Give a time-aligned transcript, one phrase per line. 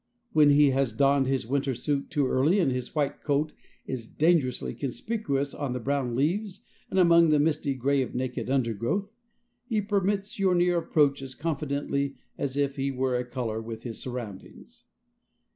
[0.31, 3.53] When he has donned his winter suit too early and his white coat
[3.85, 9.11] is dangerously conspicuous on the brown leaves and among the misty gray of naked undergrowth,
[9.67, 13.83] he permits your near approach as confidently as if he were of a color with
[13.83, 14.85] his surroundings.